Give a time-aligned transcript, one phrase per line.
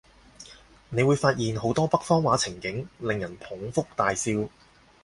[0.89, 4.31] 你會發現好多北方話情景，令人捧腹大笑